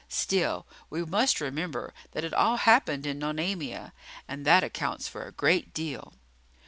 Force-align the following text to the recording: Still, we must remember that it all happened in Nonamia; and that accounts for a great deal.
Still, 0.09 0.65
we 0.89 1.05
must 1.05 1.39
remember 1.39 1.93
that 2.13 2.23
it 2.23 2.33
all 2.33 2.57
happened 2.57 3.05
in 3.05 3.19
Nonamia; 3.19 3.93
and 4.27 4.45
that 4.47 4.63
accounts 4.63 5.07
for 5.07 5.25
a 5.27 5.31
great 5.31 5.75
deal. 5.75 6.13